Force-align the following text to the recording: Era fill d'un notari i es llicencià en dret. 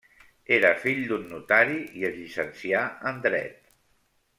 Era 0.55 0.71
fill 0.85 1.01
d'un 1.11 1.27
notari 1.35 1.77
i 2.01 2.09
es 2.11 2.17
llicencià 2.23 2.83
en 3.13 3.25
dret. 3.31 3.75